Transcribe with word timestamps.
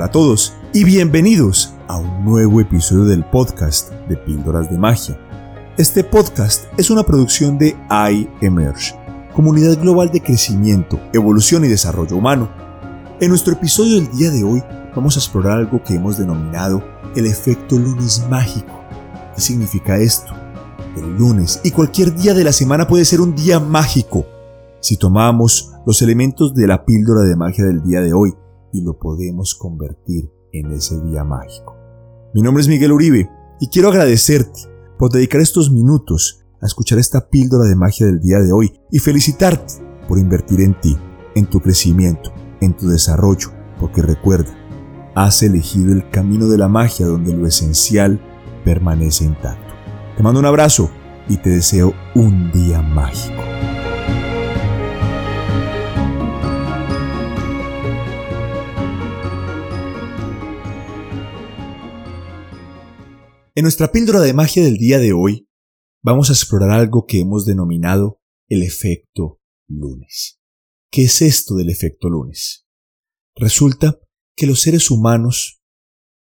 Hola 0.00 0.06
a 0.06 0.12
todos 0.12 0.54
y 0.72 0.84
bienvenidos 0.84 1.74
a 1.86 1.98
un 1.98 2.24
nuevo 2.24 2.58
episodio 2.62 3.04
del 3.04 3.22
podcast 3.22 3.92
de 4.08 4.16
Píldoras 4.16 4.70
de 4.70 4.78
Magia. 4.78 5.20
Este 5.76 6.02
podcast 6.04 6.64
es 6.78 6.88
una 6.88 7.02
producción 7.02 7.58
de 7.58 7.76
iEmerge, 8.40 8.94
comunidad 9.36 9.78
global 9.78 10.10
de 10.10 10.22
crecimiento, 10.22 10.98
evolución 11.12 11.66
y 11.66 11.68
desarrollo 11.68 12.16
humano. 12.16 12.50
En 13.20 13.28
nuestro 13.28 13.52
episodio 13.52 13.96
del 13.96 14.10
día 14.12 14.30
de 14.30 14.42
hoy 14.42 14.62
vamos 14.96 15.16
a 15.16 15.18
explorar 15.18 15.58
algo 15.58 15.84
que 15.84 15.96
hemos 15.96 16.16
denominado 16.16 16.82
el 17.14 17.26
efecto 17.26 17.78
lunes 17.78 18.24
mágico. 18.30 18.80
¿Qué 19.34 19.42
significa 19.42 19.98
esto? 19.98 20.32
El 20.96 21.18
lunes 21.18 21.60
y 21.62 21.72
cualquier 21.72 22.14
día 22.14 22.32
de 22.32 22.44
la 22.44 22.54
semana 22.54 22.88
puede 22.88 23.04
ser 23.04 23.20
un 23.20 23.34
día 23.34 23.60
mágico 23.60 24.24
si 24.80 24.96
tomamos 24.96 25.72
los 25.84 26.00
elementos 26.00 26.54
de 26.54 26.66
la 26.66 26.86
píldora 26.86 27.20
de 27.20 27.36
magia 27.36 27.66
del 27.66 27.82
día 27.82 28.00
de 28.00 28.14
hoy 28.14 28.32
y 28.72 28.82
lo 28.82 28.98
podemos 28.98 29.54
convertir 29.54 30.30
en 30.52 30.72
ese 30.72 31.00
día 31.02 31.24
mágico. 31.24 31.76
Mi 32.34 32.42
nombre 32.42 32.62
es 32.62 32.68
Miguel 32.68 32.92
Uribe 32.92 33.30
y 33.60 33.68
quiero 33.68 33.88
agradecerte 33.88 34.60
por 34.98 35.10
dedicar 35.10 35.40
estos 35.40 35.70
minutos 35.70 36.44
a 36.60 36.66
escuchar 36.66 36.98
esta 36.98 37.28
píldora 37.28 37.68
de 37.68 37.76
magia 37.76 38.06
del 38.06 38.20
día 38.20 38.38
de 38.38 38.52
hoy 38.52 38.72
y 38.90 38.98
felicitarte 38.98 39.74
por 40.08 40.18
invertir 40.18 40.60
en 40.60 40.78
ti, 40.80 40.96
en 41.34 41.46
tu 41.46 41.60
crecimiento, 41.60 42.32
en 42.60 42.76
tu 42.76 42.88
desarrollo, 42.88 43.48
porque 43.78 44.02
recuerda, 44.02 44.54
has 45.14 45.42
elegido 45.42 45.92
el 45.92 46.08
camino 46.10 46.48
de 46.48 46.58
la 46.58 46.68
magia 46.68 47.06
donde 47.06 47.34
lo 47.34 47.46
esencial 47.46 48.20
permanece 48.64 49.24
intacto. 49.24 49.74
Te 50.16 50.22
mando 50.22 50.40
un 50.40 50.46
abrazo 50.46 50.90
y 51.28 51.38
te 51.38 51.50
deseo 51.50 51.94
un 52.14 52.52
día 52.52 52.82
mágico. 52.82 53.49
En 63.60 63.64
nuestra 63.64 63.92
píldora 63.92 64.20
de 64.20 64.32
magia 64.32 64.64
del 64.64 64.78
día 64.78 64.98
de 64.98 65.12
hoy, 65.12 65.46
vamos 66.02 66.30
a 66.30 66.32
explorar 66.32 66.70
algo 66.70 67.04
que 67.04 67.20
hemos 67.20 67.44
denominado 67.44 68.22
el 68.48 68.62
efecto 68.62 69.42
lunes. 69.68 70.40
¿Qué 70.90 71.02
es 71.02 71.20
esto 71.20 71.56
del 71.56 71.68
efecto 71.68 72.08
lunes? 72.08 72.66
Resulta 73.36 74.00
que 74.34 74.46
los 74.46 74.62
seres 74.62 74.90
humanos 74.90 75.62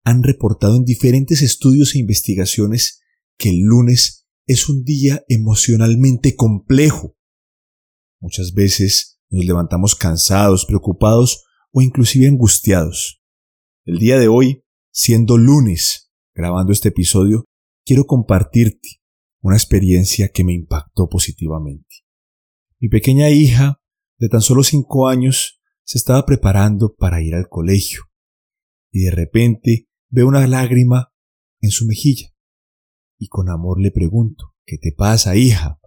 han 0.03 0.23
reportado 0.23 0.77
en 0.77 0.83
diferentes 0.83 1.44
estudios 1.44 1.94
e 1.94 1.99
investigaciones 1.99 3.02
que 3.38 3.49
el 3.49 3.59
lunes 3.59 4.25
es 4.47 4.67
un 4.67 4.83
día 4.83 5.23
emocionalmente 5.27 6.35
complejo. 6.35 7.19
Muchas 8.19 8.55
veces 8.55 9.19
nos 9.29 9.45
levantamos 9.45 9.94
cansados, 9.94 10.66
preocupados 10.66 11.44
o 11.72 11.83
inclusive 11.83 12.25
angustiados. 12.25 13.22
El 13.85 13.99
día 13.99 14.17
de 14.17 14.27
hoy, 14.27 14.63
siendo 14.91 15.38
lunes, 15.38 16.06
grabando 16.38 16.71
este 16.71 16.89
episodio, 16.89 17.45
quiero 17.83 18.05
compartirte 18.05 19.02
una 19.41 19.55
experiencia 19.55 20.30
que 20.30 20.44
me 20.44 20.53
impactó 20.53 21.09
positivamente. 21.09 22.05
Mi 22.79 22.89
pequeña 22.89 23.31
hija, 23.31 23.81
de 24.19 24.29
tan 24.29 24.41
solo 24.41 24.63
cinco 24.63 25.07
años, 25.07 25.59
se 25.83 25.97
estaba 25.97 26.27
preparando 26.27 26.95
para 26.95 27.23
ir 27.23 27.33
al 27.33 27.49
colegio, 27.49 28.03
y 28.91 29.05
de 29.05 29.11
repente 29.11 29.89
veo 30.09 30.27
una 30.27 30.45
lágrima 30.45 31.11
en 31.59 31.71
su 31.71 31.88
mejilla, 31.88 32.35
y 33.17 33.29
con 33.29 33.49
amor 33.49 33.81
le 33.81 33.89
pregunto, 33.89 34.53
¿qué 34.63 34.77
te 34.77 34.91
pasa, 34.91 35.35
hija? 35.35 35.79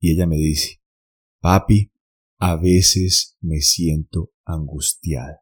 Y 0.00 0.12
ella 0.12 0.26
me 0.26 0.36
dice, 0.36 0.82
papi, 1.40 1.92
a 2.38 2.56
veces 2.56 3.38
me 3.40 3.62
siento 3.62 4.34
angustiada. 4.44 5.40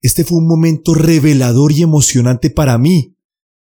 Este 0.00 0.24
fue 0.24 0.38
un 0.38 0.46
momento 0.46 0.94
revelador 0.94 1.72
y 1.72 1.82
emocionante 1.82 2.48
para 2.48 2.78
mí, 2.78 3.15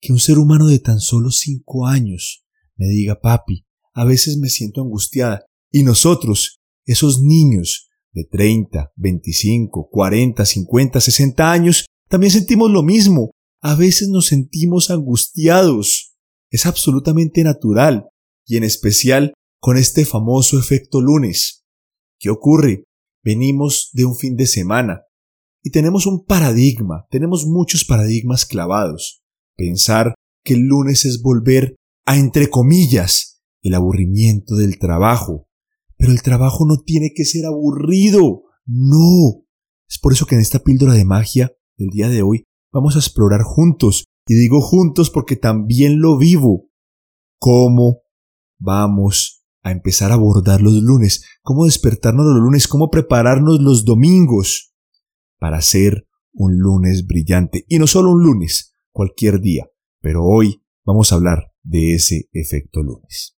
que 0.03 0.11
un 0.11 0.19
ser 0.19 0.37
humano 0.37 0.67
de 0.67 0.79
tan 0.79 0.99
solo 0.99 1.31
cinco 1.31 1.87
años 1.87 2.43
me 2.75 2.87
diga, 2.87 3.21
papi, 3.21 3.65
a 3.93 4.03
veces 4.03 4.37
me 4.37 4.49
siento 4.49 4.81
angustiada. 4.81 5.45
Y 5.71 5.83
nosotros, 5.83 6.59
esos 6.85 7.21
niños 7.21 7.89
de 8.11 8.25
30, 8.25 8.91
25, 8.97 9.87
40, 9.89 10.45
50, 10.45 10.99
60 10.99 11.51
años, 11.51 11.85
también 12.09 12.31
sentimos 12.31 12.69
lo 12.69 12.83
mismo. 12.83 13.31
A 13.61 13.75
veces 13.75 14.09
nos 14.09 14.25
sentimos 14.25 14.91
angustiados. 14.91 16.17
Es 16.51 16.65
absolutamente 16.65 17.41
natural, 17.45 18.09
y 18.45 18.57
en 18.57 18.65
especial 18.65 19.33
con 19.61 19.77
este 19.77 20.03
famoso 20.03 20.59
efecto 20.59 20.99
lunes. 20.99 21.63
¿Qué 22.19 22.29
ocurre? 22.29 22.83
Venimos 23.23 23.89
de 23.93 24.03
un 24.03 24.17
fin 24.17 24.35
de 24.35 24.47
semana 24.47 25.03
y 25.61 25.71
tenemos 25.71 26.05
un 26.05 26.25
paradigma, 26.25 27.07
tenemos 27.09 27.45
muchos 27.45 27.85
paradigmas 27.85 28.45
clavados 28.45 29.22
pensar 29.55 30.13
que 30.43 30.53
el 30.53 30.61
lunes 30.61 31.05
es 31.05 31.21
volver 31.21 31.75
a, 32.05 32.17
entre 32.17 32.49
comillas, 32.49 33.41
el 33.61 33.75
aburrimiento 33.75 34.55
del 34.55 34.77
trabajo. 34.77 35.47
Pero 35.97 36.11
el 36.11 36.21
trabajo 36.21 36.65
no 36.67 36.77
tiene 36.85 37.11
que 37.15 37.25
ser 37.25 37.45
aburrido. 37.45 38.43
No. 38.65 39.45
Es 39.87 39.99
por 39.99 40.13
eso 40.13 40.25
que 40.25 40.35
en 40.35 40.41
esta 40.41 40.59
píldora 40.59 40.93
de 40.93 41.05
magia 41.05 41.51
del 41.77 41.89
día 41.89 42.09
de 42.09 42.21
hoy 42.21 42.43
vamos 42.71 42.95
a 42.95 42.99
explorar 42.99 43.43
juntos, 43.43 44.05
y 44.27 44.35
digo 44.35 44.59
juntos 44.61 45.09
porque 45.09 45.35
también 45.35 45.99
lo 45.99 46.17
vivo, 46.17 46.69
cómo 47.37 48.01
vamos 48.59 49.45
a 49.61 49.71
empezar 49.71 50.11
a 50.11 50.15
abordar 50.15 50.61
los 50.61 50.81
lunes, 50.81 51.23
cómo 51.41 51.65
despertarnos 51.65 52.25
los 52.25 52.37
lunes, 52.37 52.67
cómo 52.67 52.89
prepararnos 52.89 53.61
los 53.61 53.85
domingos 53.85 54.73
para 55.39 55.57
hacer 55.57 56.07
un 56.33 56.57
lunes 56.57 57.05
brillante. 57.05 57.65
Y 57.67 57.77
no 57.77 57.87
solo 57.87 58.11
un 58.11 58.23
lunes, 58.23 58.72
cualquier 58.93 59.41
día, 59.41 59.67
pero 59.99 60.23
hoy 60.23 60.63
vamos 60.85 61.11
a 61.11 61.15
hablar 61.15 61.51
de 61.63 61.95
ese 61.95 62.29
efecto 62.31 62.81
lunes. 62.81 63.35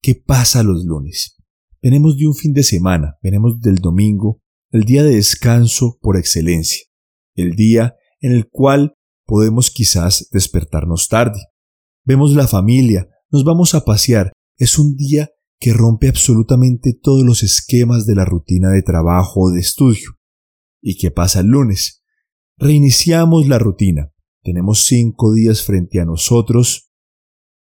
¿Qué 0.00 0.14
pasa 0.14 0.62
los 0.62 0.84
lunes? 0.84 1.36
Venimos 1.82 2.16
de 2.16 2.26
un 2.26 2.34
fin 2.34 2.52
de 2.52 2.62
semana, 2.62 3.18
venimos 3.22 3.60
del 3.60 3.76
domingo, 3.76 4.40
el 4.70 4.84
día 4.84 5.02
de 5.02 5.16
descanso 5.16 5.98
por 6.00 6.16
excelencia, 6.16 6.86
el 7.34 7.56
día 7.56 7.96
en 8.20 8.32
el 8.32 8.48
cual 8.48 8.96
podemos 9.26 9.70
quizás 9.70 10.28
despertarnos 10.30 11.08
tarde. 11.08 11.40
Vemos 12.04 12.34
la 12.34 12.46
familia, 12.46 13.08
nos 13.30 13.44
vamos 13.44 13.74
a 13.74 13.84
pasear, 13.84 14.32
es 14.56 14.78
un 14.78 14.96
día 14.96 15.30
que 15.58 15.72
rompe 15.72 16.08
absolutamente 16.08 16.92
todos 16.92 17.24
los 17.24 17.42
esquemas 17.42 18.06
de 18.06 18.14
la 18.14 18.24
rutina 18.24 18.70
de 18.70 18.82
trabajo 18.82 19.42
o 19.42 19.50
de 19.50 19.60
estudio. 19.60 20.10
¿Y 20.80 20.96
qué 20.98 21.10
pasa 21.10 21.40
el 21.40 21.46
lunes? 21.46 22.02
Reiniciamos 22.58 23.48
la 23.48 23.58
rutina, 23.58 24.11
tenemos 24.42 24.84
cinco 24.84 25.32
días 25.32 25.64
frente 25.64 26.00
a 26.00 26.04
nosotros 26.04 26.92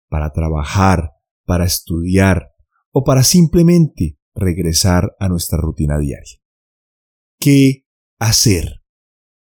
para 0.09 0.33
trabajar, 0.33 1.13
para 1.45 1.65
estudiar 1.65 2.51
o 2.91 3.05
para 3.05 3.23
simplemente 3.23 4.19
regresar 4.35 5.15
a 5.19 5.29
nuestra 5.29 5.59
rutina 5.59 5.99
diaria. 5.99 6.41
¿Qué 7.39 7.87
hacer 8.19 8.83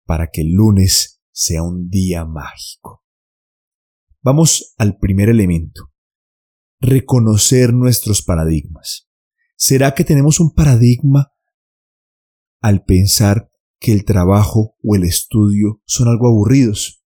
para 0.04 0.30
que 0.30 0.42
el 0.42 0.52
lunes 0.52 1.22
sea 1.30 1.62
un 1.62 1.88
día 1.88 2.24
mágico? 2.24 3.04
Vamos 4.22 4.74
al 4.78 4.96
primer 4.96 5.28
elemento. 5.28 5.92
Reconocer 6.80 7.72
nuestros 7.72 8.22
paradigmas. 8.22 9.08
¿Será 9.56 9.94
que 9.94 10.04
tenemos 10.04 10.40
un 10.40 10.52
paradigma 10.52 11.32
al 12.60 12.84
pensar 12.84 13.50
que 13.78 13.92
el 13.92 14.04
trabajo 14.04 14.76
o 14.82 14.96
el 14.96 15.04
estudio 15.04 15.82
son 15.84 16.08
algo 16.08 16.28
aburridos? 16.28 17.03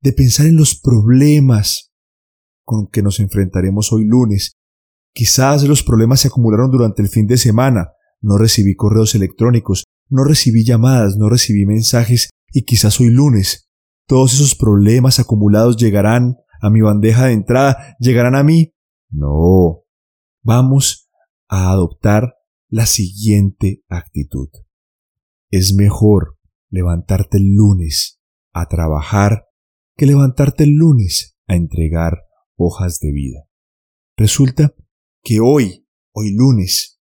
De 0.00 0.12
pensar 0.12 0.46
en 0.46 0.56
los 0.56 0.78
problemas 0.78 1.92
con 2.64 2.88
que 2.88 3.02
nos 3.02 3.20
enfrentaremos 3.20 3.92
hoy 3.92 4.04
lunes. 4.04 4.56
Quizás 5.12 5.62
los 5.64 5.82
problemas 5.82 6.20
se 6.20 6.28
acumularon 6.28 6.70
durante 6.70 7.02
el 7.02 7.08
fin 7.08 7.26
de 7.26 7.38
semana. 7.38 7.92
No 8.20 8.38
recibí 8.38 8.74
correos 8.74 9.14
electrónicos, 9.14 9.84
no 10.08 10.24
recibí 10.24 10.64
llamadas, 10.64 11.16
no 11.16 11.28
recibí 11.28 11.64
mensajes 11.64 12.30
y 12.52 12.64
quizás 12.64 13.00
hoy 13.00 13.10
lunes 13.10 13.66
todos 14.06 14.34
esos 14.34 14.54
problemas 14.54 15.18
acumulados 15.18 15.76
llegarán 15.76 16.36
a 16.60 16.70
mi 16.70 16.80
bandeja 16.80 17.26
de 17.26 17.32
entrada, 17.32 17.96
llegarán 17.98 18.36
a 18.36 18.44
mí. 18.44 18.72
No. 19.10 19.82
Vamos 20.42 21.10
a 21.48 21.70
adoptar 21.70 22.36
la 22.68 22.86
siguiente 22.86 23.82
actitud. 23.88 24.48
Es 25.50 25.74
mejor 25.74 26.38
levantarte 26.70 27.38
el 27.38 27.54
lunes 27.54 28.20
a 28.52 28.66
trabajar 28.66 29.45
que 29.96 30.06
levantarte 30.06 30.64
el 30.64 30.74
lunes 30.74 31.36
a 31.46 31.56
entregar 31.56 32.24
hojas 32.56 32.98
de 33.00 33.12
vida. 33.12 33.48
Resulta 34.16 34.74
que 35.22 35.40
hoy, 35.40 35.86
hoy 36.12 36.32
lunes, 36.32 37.00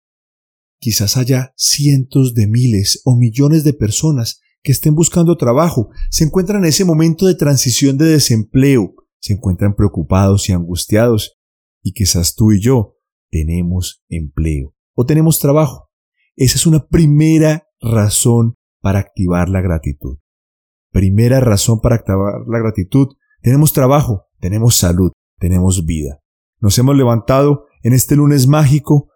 quizás 0.80 1.18
haya 1.18 1.54
cientos 1.56 2.34
de 2.34 2.48
miles 2.48 3.02
o 3.06 3.16
millones 3.16 3.64
de 3.64 3.74
personas 3.74 4.42
que 4.62 4.72
estén 4.72 4.96
buscando 4.96 5.38
trabajo, 5.38 5.90
se 6.10 6.24
encuentran 6.24 6.64
en 6.64 6.70
ese 6.70 6.86
momento 6.86 7.28
de 7.28 7.36
transición 7.36 7.98
de 7.98 8.06
desempleo, 8.06 8.96
se 9.20 9.34
encuentran 9.34 9.76
preocupados 9.76 10.50
y 10.50 10.54
angustiados, 10.54 11.38
y 11.82 11.94
quizás 11.94 12.36
tú 12.36 12.52
y 12.52 12.62
yo 12.62 12.98
tenemos 13.30 14.04
empleo 14.10 14.76
o 14.96 15.06
tenemos 15.06 15.40
trabajo. 15.40 15.90
Esa 16.36 16.56
es 16.56 16.66
una 16.66 16.88
primera 16.88 17.68
razón 17.80 18.56
para 18.82 19.00
activar 19.00 19.50
la 19.50 19.62
gratitud. 19.62 20.18
Primera 20.92 21.40
razón 21.40 21.82
para 21.82 21.96
activar 21.96 22.42
la 22.48 22.60
gratitud. 22.60 23.08
Tenemos 23.42 23.74
trabajo, 23.74 24.28
tenemos 24.40 24.76
salud, 24.76 25.12
tenemos 25.38 25.86
vida. 25.86 26.20
Nos 26.60 26.78
hemos 26.78 26.96
levantado 26.96 27.66
en 27.84 27.94
este 27.94 28.16
lunes 28.16 28.48
mágico 28.48 29.10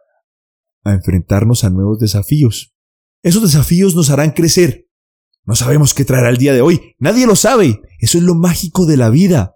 a 0.83 0.93
enfrentarnos 0.93 1.63
a 1.63 1.69
nuevos 1.69 1.99
desafíos. 1.99 2.73
Esos 3.21 3.41
desafíos 3.41 3.95
nos 3.95 4.09
harán 4.09 4.31
crecer. 4.31 4.87
No 5.45 5.55
sabemos 5.55 5.93
qué 5.93 6.05
traerá 6.05 6.29
el 6.29 6.37
día 6.37 6.53
de 6.53 6.61
hoy. 6.61 6.95
Nadie 6.99 7.25
lo 7.25 7.35
sabe. 7.35 7.81
Eso 7.99 8.17
es 8.17 8.23
lo 8.23 8.35
mágico 8.35 8.85
de 8.85 8.97
la 8.97 9.09
vida. 9.09 9.55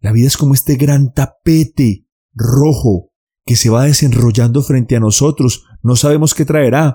La 0.00 0.12
vida 0.12 0.28
es 0.28 0.36
como 0.36 0.54
este 0.54 0.76
gran 0.76 1.12
tapete 1.12 2.06
rojo 2.32 3.12
que 3.44 3.56
se 3.56 3.68
va 3.68 3.84
desenrollando 3.84 4.62
frente 4.62 4.96
a 4.96 5.00
nosotros. 5.00 5.64
No 5.82 5.96
sabemos 5.96 6.34
qué 6.34 6.44
traerá. 6.44 6.94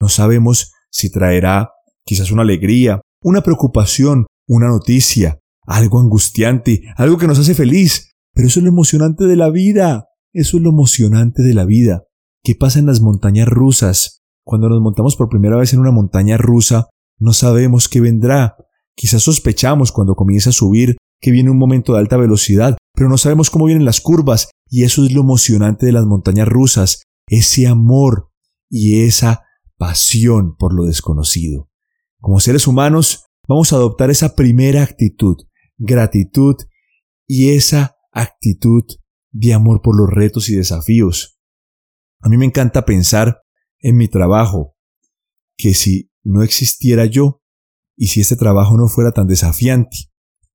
No 0.00 0.08
sabemos 0.08 0.72
si 0.90 1.10
traerá 1.10 1.70
quizás 2.04 2.30
una 2.30 2.42
alegría, 2.42 3.00
una 3.26 3.42
preocupación, 3.42 4.26
una 4.46 4.68
noticia, 4.68 5.40
algo 5.66 5.98
angustiante, 5.98 6.84
algo 6.96 7.18
que 7.18 7.26
nos 7.26 7.40
hace 7.40 7.56
feliz. 7.56 8.12
Pero 8.32 8.46
eso 8.46 8.60
es 8.60 8.64
lo 8.64 8.70
emocionante 8.70 9.24
de 9.24 9.34
la 9.34 9.50
vida. 9.50 10.06
Eso 10.32 10.58
es 10.58 10.62
lo 10.62 10.70
emocionante 10.70 11.42
de 11.42 11.52
la 11.52 11.64
vida. 11.64 12.04
¿Qué 12.44 12.54
pasa 12.54 12.78
en 12.78 12.86
las 12.86 13.00
montañas 13.00 13.48
rusas? 13.48 14.22
Cuando 14.44 14.68
nos 14.68 14.80
montamos 14.80 15.16
por 15.16 15.28
primera 15.28 15.56
vez 15.56 15.72
en 15.72 15.80
una 15.80 15.90
montaña 15.90 16.36
rusa, 16.36 16.88
no 17.18 17.32
sabemos 17.32 17.88
qué 17.88 18.00
vendrá. 18.00 18.58
Quizás 18.94 19.24
sospechamos 19.24 19.90
cuando 19.90 20.14
comienza 20.14 20.50
a 20.50 20.52
subir 20.52 20.96
que 21.20 21.32
viene 21.32 21.50
un 21.50 21.58
momento 21.58 21.94
de 21.94 21.98
alta 21.98 22.16
velocidad, 22.16 22.76
pero 22.94 23.08
no 23.08 23.18
sabemos 23.18 23.50
cómo 23.50 23.64
vienen 23.64 23.84
las 23.84 24.00
curvas, 24.00 24.50
y 24.70 24.84
eso 24.84 25.04
es 25.04 25.12
lo 25.12 25.22
emocionante 25.22 25.84
de 25.84 25.92
las 25.92 26.06
montañas 26.06 26.46
rusas, 26.46 27.02
ese 27.26 27.66
amor 27.66 28.30
y 28.70 29.02
esa 29.02 29.42
pasión 29.78 30.54
por 30.56 30.72
lo 30.72 30.84
desconocido. 30.84 31.68
Como 32.20 32.40
seres 32.40 32.66
humanos, 32.66 33.26
vamos 33.48 33.72
a 33.72 33.76
adoptar 33.76 34.10
esa 34.10 34.34
primera 34.34 34.82
actitud, 34.82 35.36
gratitud 35.76 36.56
y 37.26 37.50
esa 37.50 37.96
actitud 38.12 38.84
de 39.30 39.52
amor 39.52 39.82
por 39.82 39.96
los 39.96 40.08
retos 40.10 40.48
y 40.48 40.56
desafíos. 40.56 41.38
A 42.20 42.28
mí 42.28 42.36
me 42.36 42.46
encanta 42.46 42.84
pensar 42.84 43.42
en 43.80 43.96
mi 43.96 44.08
trabajo, 44.08 44.76
que 45.56 45.74
si 45.74 46.10
no 46.24 46.42
existiera 46.42 47.06
yo, 47.06 47.42
y 47.96 48.08
si 48.08 48.20
este 48.20 48.36
trabajo 48.36 48.76
no 48.76 48.88
fuera 48.88 49.12
tan 49.12 49.26
desafiante, 49.26 49.96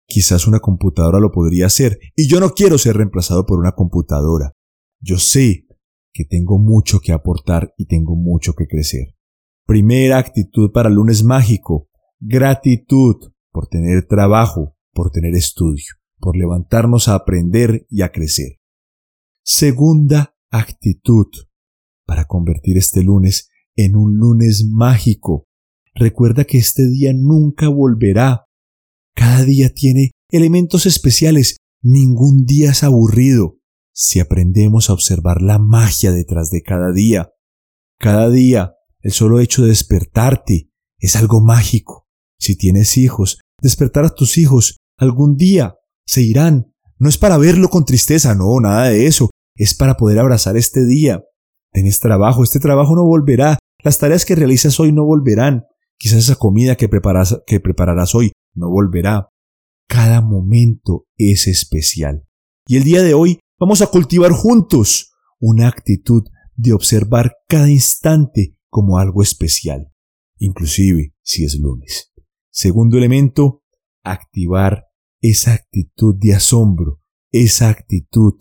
quizás 0.06 0.48
una 0.48 0.60
computadora 0.60 1.19
lo 1.19 1.31
podría 1.31 1.68
hacer, 1.68 2.00
y 2.16 2.28
yo 2.28 2.40
no 2.40 2.52
quiero 2.52 2.78
ser 2.78 2.98
reemplazado 2.98 3.46
por 3.46 3.60
una 3.60 3.72
computadora. 3.72 4.54
Yo 5.00 5.18
sé 5.18 5.66
que 6.14 6.25
tengo 6.25 6.60
mucho 6.60 7.00
que 7.00 7.14
aportar 7.14 7.74
y 7.78 7.86
tengo 7.86 8.16
mucho 8.16 8.54
que 8.54 8.68
crecer. 8.68 9.16
Primera 9.71 10.18
actitud 10.18 10.73
para 10.73 10.89
el 10.89 10.95
lunes 10.95 11.23
mágico, 11.23 11.88
gratitud 12.19 13.31
por 13.53 13.68
tener 13.68 14.06
trabajo, 14.06 14.75
por 14.91 15.12
tener 15.12 15.33
estudio, 15.33 15.95
por 16.19 16.35
levantarnos 16.35 17.07
a 17.07 17.15
aprender 17.15 17.88
y 17.89 18.01
a 18.01 18.12
crecer. 18.12 18.59
Segunda 19.45 20.35
actitud 20.50 21.27
para 22.06 22.25
convertir 22.25 22.77
este 22.77 23.01
lunes 23.01 23.50
en 23.77 23.95
un 23.95 24.18
lunes 24.18 24.65
mágico. 24.69 25.47
Recuerda 25.95 26.44
que 26.44 26.57
este 26.57 26.89
día 26.89 27.13
nunca 27.15 27.69
volverá. 27.69 28.47
Cada 29.15 29.45
día 29.45 29.69
tiene 29.73 30.12
elementos 30.31 30.85
especiales. 30.85 31.56
Ningún 31.81 32.44
día 32.44 32.71
es 32.71 32.83
aburrido 32.83 33.56
si 33.94 34.19
aprendemos 34.19 34.89
a 34.89 34.94
observar 34.94 35.41
la 35.41 35.59
magia 35.59 36.12
detrás 36.12 36.50
de 36.50 36.62
cada 36.62 36.91
día. 36.91 37.31
Cada 37.97 38.29
día, 38.29 38.73
el 39.01 39.12
solo 39.12 39.39
hecho 39.39 39.63
de 39.63 39.69
despertarte 39.69 40.69
es 41.00 41.15
algo 41.15 41.42
mágico. 41.42 42.07
Si 42.39 42.56
tienes 42.56 42.98
hijos, 42.98 43.39
despertar 43.62 44.06
a 44.06 44.13
tus 44.13 44.38
hijos 44.38 44.77
algún 44.98 45.36
día 45.36 45.75
se 46.06 46.21
irán. 46.21 46.74
No 46.98 47.09
es 47.09 47.18
para 47.18 47.38
verlo 47.38 47.69
con 47.69 47.86
tristeza, 47.86 48.36
no, 48.36 48.59
nada 48.59 48.89
de 48.89 49.07
eso. 49.07 49.30
Es 49.56 49.74
para 49.74 49.95
poder 49.95 50.19
abrazar 50.19 50.57
este 50.57 50.86
día. 50.86 51.24
Tenés 51.71 52.00
trabajo, 52.00 52.44
este 52.44 52.59
trabajo 52.59 52.95
no 52.95 53.06
volverá. 53.06 53.57
Las 53.83 53.98
tareas 53.98 54.25
que 54.25 54.36
realizas 54.36 54.80
hoy 54.80 54.92
no 54.92 55.06
volverán. 55.06 55.65
Quizás 55.97 56.19
esa 56.19 56.36
comida 56.36 56.75
que, 56.75 56.89
que 57.47 57.59
prepararás 57.59 58.15
hoy 58.15 58.31
no 58.54 58.69
volverá. 58.69 59.30
Cada 59.88 60.21
momento 60.21 61.06
es 61.18 61.47
especial. 61.47 62.27
Y 62.68 62.77
el 62.77 62.83
día 62.83 63.01
de 63.01 63.13
hoy 63.13 63.39
vamos 63.59 63.81
a 63.81 63.88
cultivar 63.88 64.31
juntos 64.31 65.12
una 65.39 65.68
actitud 65.68 66.24
de 66.56 66.74
observar 66.74 67.33
cada 67.47 67.69
instante 67.69 68.56
como 68.71 68.97
algo 68.97 69.21
especial, 69.21 69.91
inclusive 70.39 71.13
si 71.21 71.44
es 71.44 71.59
lunes. 71.59 72.12
Segundo 72.50 72.97
elemento, 72.97 73.63
activar 74.03 74.88
esa 75.21 75.53
actitud 75.53 76.15
de 76.18 76.33
asombro, 76.33 77.01
esa 77.31 77.69
actitud 77.69 78.33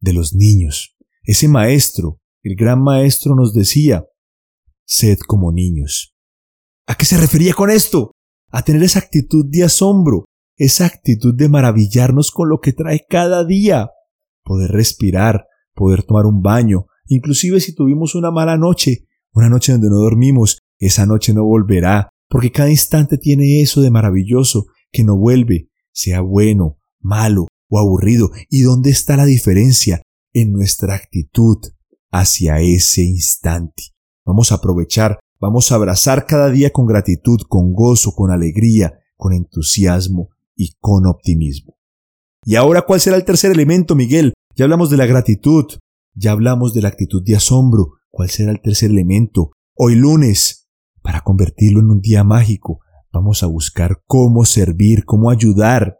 de 0.00 0.12
los 0.12 0.34
niños. 0.34 0.96
Ese 1.24 1.48
maestro, 1.48 2.20
el 2.42 2.54
gran 2.56 2.82
maestro 2.82 3.34
nos 3.34 3.52
decía, 3.52 4.04
sed 4.84 5.18
como 5.26 5.50
niños. 5.50 6.14
¿A 6.86 6.94
qué 6.94 7.04
se 7.04 7.16
refería 7.16 7.54
con 7.54 7.70
esto? 7.70 8.12
A 8.50 8.62
tener 8.62 8.82
esa 8.82 9.00
actitud 9.00 9.44
de 9.48 9.64
asombro, 9.64 10.26
esa 10.56 10.86
actitud 10.86 11.34
de 11.34 11.48
maravillarnos 11.48 12.30
con 12.30 12.48
lo 12.48 12.60
que 12.60 12.72
trae 12.72 13.04
cada 13.08 13.44
día. 13.44 13.90
Poder 14.44 14.70
respirar, 14.70 15.46
poder 15.74 16.04
tomar 16.04 16.26
un 16.26 16.42
baño, 16.42 16.86
inclusive 17.06 17.60
si 17.60 17.74
tuvimos 17.74 18.14
una 18.14 18.30
mala 18.30 18.56
noche, 18.56 19.05
una 19.36 19.50
noche 19.50 19.72
donde 19.72 19.90
no 19.90 19.96
dormimos, 19.96 20.58
esa 20.78 21.04
noche 21.04 21.34
no 21.34 21.44
volverá, 21.44 22.08
porque 22.28 22.50
cada 22.50 22.70
instante 22.70 23.18
tiene 23.18 23.60
eso 23.60 23.82
de 23.82 23.90
maravilloso 23.90 24.66
que 24.90 25.04
no 25.04 25.16
vuelve, 25.16 25.68
sea 25.92 26.22
bueno, 26.22 26.78
malo 27.00 27.46
o 27.68 27.78
aburrido. 27.78 28.30
¿Y 28.48 28.62
dónde 28.62 28.90
está 28.90 29.16
la 29.16 29.26
diferencia? 29.26 30.00
En 30.32 30.52
nuestra 30.52 30.94
actitud 30.94 31.58
hacia 32.10 32.60
ese 32.60 33.02
instante. 33.02 33.84
Vamos 34.24 34.52
a 34.52 34.56
aprovechar, 34.56 35.18
vamos 35.38 35.70
a 35.70 35.74
abrazar 35.74 36.26
cada 36.26 36.50
día 36.50 36.70
con 36.70 36.86
gratitud, 36.86 37.40
con 37.46 37.74
gozo, 37.74 38.12
con 38.12 38.30
alegría, 38.30 39.00
con 39.16 39.34
entusiasmo 39.34 40.30
y 40.54 40.72
con 40.80 41.06
optimismo. 41.06 41.76
Y 42.44 42.54
ahora, 42.54 42.82
¿cuál 42.82 43.00
será 43.00 43.16
el 43.16 43.24
tercer 43.24 43.52
elemento, 43.52 43.94
Miguel? 43.94 44.32
Ya 44.54 44.64
hablamos 44.64 44.88
de 44.88 44.96
la 44.96 45.06
gratitud, 45.06 45.66
ya 46.14 46.32
hablamos 46.32 46.72
de 46.72 46.80
la 46.80 46.88
actitud 46.88 47.22
de 47.22 47.36
asombro. 47.36 47.92
¿Cuál 48.16 48.30
será 48.30 48.50
el 48.50 48.62
tercer 48.62 48.90
elemento? 48.90 49.52
Hoy 49.76 49.94
lunes, 49.94 50.70
para 51.02 51.20
convertirlo 51.20 51.80
en 51.80 51.90
un 51.90 52.00
día 52.00 52.24
mágico, 52.24 52.80
vamos 53.12 53.42
a 53.42 53.46
buscar 53.46 54.00
cómo 54.06 54.46
servir, 54.46 55.04
cómo 55.04 55.28
ayudar. 55.28 55.98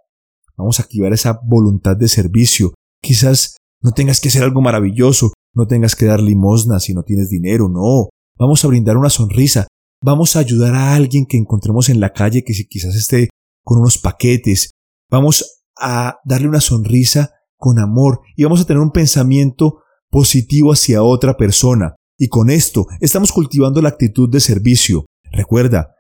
Vamos 0.57 0.81
a 0.81 0.85
activar 0.85 1.13
esa 1.13 1.39
voluntad 1.45 1.95
de 1.95 2.09
servicio. 2.09 2.73
Quizás 3.03 3.59
no 3.83 3.93
tengas 3.93 4.23
que 4.23 4.29
hacer 4.29 4.43
algo 4.43 4.63
maravilloso, 4.63 5.35
no 5.53 5.67
tengas 5.67 5.95
que 5.95 6.07
dar 6.07 6.23
limosna 6.23 6.81
si 6.81 6.95
no 6.95 7.03
tienes 7.03 7.29
dinero, 7.29 7.69
no. 7.69 8.09
Vamos 8.39 8.65
a 8.65 8.69
brindar 8.69 8.97
una 8.97 9.11
sonrisa. 9.11 9.67
Vamos 10.03 10.37
a 10.37 10.39
ayudar 10.39 10.75
a 10.75 10.95
alguien 10.95 11.27
que 11.27 11.37
encontremos 11.37 11.91
en 11.91 12.01
la 12.01 12.15
calle 12.15 12.45
que 12.45 12.55
quizás 12.67 12.97
esté 12.97 13.29
con 13.63 13.79
unos 13.79 13.99
paquetes. 13.99 14.71
Vamos 15.11 15.65
a 15.79 16.17
darle 16.25 16.49
una 16.49 16.63
sonrisa 16.63 17.33
con 17.59 17.79
amor 17.79 18.23
y 18.37 18.45
vamos 18.45 18.63
a 18.63 18.65
tener 18.65 18.81
un 18.81 18.93
pensamiento 18.93 19.81
positivo 20.09 20.73
hacia 20.73 21.03
otra 21.03 21.37
persona. 21.37 21.95
Y 22.19 22.29
con 22.29 22.49
esto 22.51 22.87
estamos 23.01 23.31
cultivando 23.31 23.83
la 23.83 23.91
actitud 23.91 24.29
de 24.31 24.41
servicio. 24.41 25.05
Recuerda, 25.33 25.95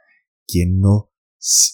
quien 0.46 0.78
no 0.78 1.10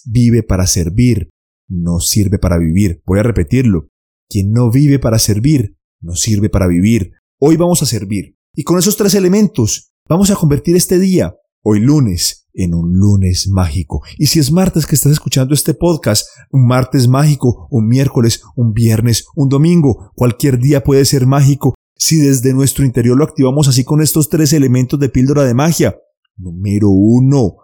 vive 0.05 0.43
para 0.43 0.67
servir, 0.67 1.29
no 1.69 1.99
sirve 1.99 2.39
para 2.39 2.57
vivir. 2.57 3.01
Voy 3.05 3.19
a 3.19 3.23
repetirlo. 3.23 3.87
Quien 4.29 4.51
no 4.51 4.69
vive 4.69 4.99
para 4.99 5.19
servir, 5.19 5.77
no 6.01 6.15
sirve 6.15 6.49
para 6.49 6.67
vivir. 6.67 7.13
Hoy 7.39 7.55
vamos 7.55 7.81
a 7.83 7.85
servir. 7.85 8.35
Y 8.53 8.63
con 8.63 8.77
esos 8.77 8.97
tres 8.97 9.15
elementos 9.15 9.93
vamos 10.09 10.29
a 10.29 10.35
convertir 10.35 10.75
este 10.75 10.99
día, 10.99 11.35
hoy 11.63 11.79
lunes, 11.79 12.47
en 12.53 12.73
un 12.73 12.93
lunes 12.93 13.47
mágico. 13.49 14.01
Y 14.17 14.27
si 14.27 14.39
es 14.39 14.51
martes 14.51 14.85
que 14.85 14.95
estás 14.95 15.13
escuchando 15.13 15.53
este 15.53 15.73
podcast, 15.73 16.27
un 16.51 16.67
martes 16.67 17.07
mágico, 17.07 17.67
un 17.71 17.87
miércoles, 17.87 18.41
un 18.55 18.73
viernes, 18.73 19.25
un 19.35 19.49
domingo, 19.49 20.11
cualquier 20.15 20.59
día 20.59 20.83
puede 20.83 21.05
ser 21.05 21.25
mágico 21.25 21.73
si 22.05 22.17
desde 22.17 22.53
nuestro 22.53 22.83
interior 22.83 23.17
lo 23.17 23.23
activamos 23.23 23.69
así 23.69 23.85
con 23.85 24.01
estos 24.01 24.27
tres 24.27 24.51
elementos 24.51 24.99
de 24.99 25.07
píldora 25.07 25.45
de 25.45 25.53
magia. 25.53 25.95
Número 26.35 26.89
uno, 26.89 27.59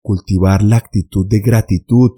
cultivar 0.00 0.62
la 0.62 0.78
actitud 0.78 1.26
de 1.28 1.40
gratitud. 1.40 2.12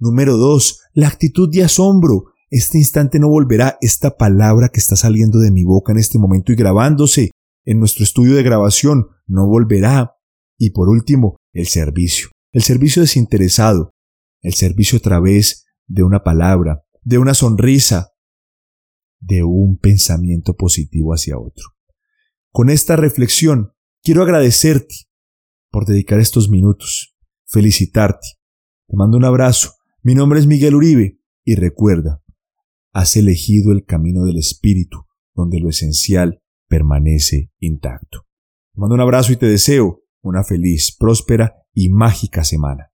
Número 0.00 0.36
dos, 0.36 0.80
la 0.92 1.06
actitud 1.06 1.48
de 1.52 1.62
asombro. 1.62 2.24
Este 2.50 2.78
instante 2.78 3.20
no 3.20 3.28
volverá 3.28 3.78
esta 3.80 4.16
palabra 4.16 4.70
que 4.70 4.80
está 4.80 4.96
saliendo 4.96 5.38
de 5.38 5.52
mi 5.52 5.62
boca 5.62 5.92
en 5.92 5.98
este 5.98 6.18
momento 6.18 6.50
y 6.50 6.56
grabándose 6.56 7.30
en 7.64 7.78
nuestro 7.78 8.02
estudio 8.02 8.34
de 8.34 8.42
grabación 8.42 9.06
no 9.28 9.46
volverá. 9.46 10.16
Y 10.58 10.70
por 10.70 10.88
último, 10.88 11.36
el 11.52 11.68
servicio. 11.68 12.30
El 12.50 12.64
servicio 12.64 13.02
desinteresado. 13.02 13.92
El 14.40 14.54
servicio 14.54 14.98
a 14.98 15.02
través 15.02 15.64
de 15.86 16.02
una 16.02 16.24
palabra, 16.24 16.82
de 17.02 17.18
una 17.18 17.34
sonrisa, 17.34 18.11
de 19.22 19.44
un 19.44 19.78
pensamiento 19.78 20.54
positivo 20.54 21.14
hacia 21.14 21.38
otro. 21.38 21.64
Con 22.50 22.68
esta 22.68 22.96
reflexión, 22.96 23.72
quiero 24.02 24.22
agradecerte 24.22 24.94
por 25.70 25.86
dedicar 25.86 26.20
estos 26.20 26.50
minutos, 26.50 27.16
felicitarte, 27.46 28.26
Te 28.88 28.96
mando 28.96 29.16
un 29.16 29.24
abrazo. 29.24 29.74
Mi 30.02 30.14
nombre 30.14 30.38
es 30.38 30.46
Miguel 30.46 30.74
Uribe 30.74 31.18
y 31.44 31.54
recuerda, 31.54 32.22
has 32.92 33.16
elegido 33.16 33.72
el 33.72 33.84
camino 33.84 34.24
del 34.24 34.36
Espíritu, 34.36 35.06
donde 35.34 35.60
lo 35.60 35.70
esencial 35.70 36.42
permanece 36.68 37.50
intacto. 37.58 38.26
Te 38.74 38.80
mando 38.80 38.94
un 38.94 39.00
abrazo 39.00 39.32
y 39.32 39.36
te 39.36 39.46
deseo 39.46 40.02
una 40.20 40.44
feliz, 40.44 40.94
próspera 40.98 41.54
y 41.72 41.88
mágica 41.88 42.44
semana. 42.44 42.91